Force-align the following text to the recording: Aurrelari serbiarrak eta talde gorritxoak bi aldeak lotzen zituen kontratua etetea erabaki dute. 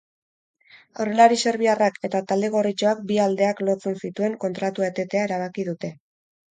Aurrelari 1.03 1.37
serbiarrak 1.43 2.01
eta 2.09 2.21
talde 2.33 2.51
gorritxoak 2.57 3.05
bi 3.13 3.23
aldeak 3.29 3.65
lotzen 3.69 4.01
zituen 4.05 4.43
kontratua 4.47 4.93
etetea 4.93 5.29
erabaki 5.33 5.71
dute. 5.73 5.97